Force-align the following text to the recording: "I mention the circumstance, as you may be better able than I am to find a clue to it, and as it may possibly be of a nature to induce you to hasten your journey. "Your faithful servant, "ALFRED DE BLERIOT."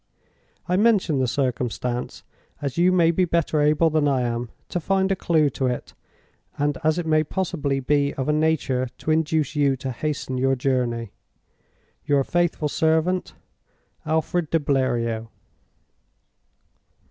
"I 0.67 0.77
mention 0.77 1.19
the 1.19 1.27
circumstance, 1.27 2.23
as 2.59 2.75
you 2.75 2.91
may 2.91 3.11
be 3.11 3.23
better 3.23 3.61
able 3.61 3.91
than 3.91 4.07
I 4.07 4.21
am 4.21 4.49
to 4.69 4.79
find 4.79 5.11
a 5.11 5.15
clue 5.15 5.51
to 5.51 5.67
it, 5.67 5.93
and 6.57 6.75
as 6.83 6.97
it 6.97 7.05
may 7.05 7.23
possibly 7.23 7.79
be 7.79 8.11
of 8.15 8.27
a 8.27 8.33
nature 8.33 8.87
to 8.97 9.11
induce 9.11 9.55
you 9.55 9.75
to 9.75 9.91
hasten 9.91 10.39
your 10.39 10.55
journey. 10.55 11.11
"Your 12.03 12.23
faithful 12.23 12.67
servant, 12.67 13.35
"ALFRED 14.07 14.49
DE 14.49 14.57
BLERIOT." 14.59 15.27